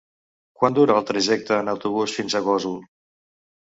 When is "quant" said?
0.61-0.77